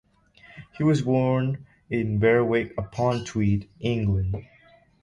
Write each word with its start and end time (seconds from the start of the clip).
He 0.79 0.83
was 0.83 1.03
born 1.03 1.67
in 1.91 2.17
Berwick-upon-Tweed, 2.17 3.69
England. 3.81 4.35